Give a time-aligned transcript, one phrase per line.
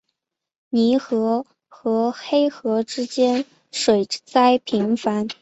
[0.71, 5.27] 泥河和黑河之间水灾频繁。